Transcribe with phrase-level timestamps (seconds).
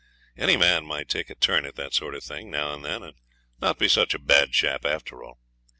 [0.35, 3.15] Any man might take a turn at that sort of thing, now and then, and
[3.59, 5.37] not be such a bad chap after all.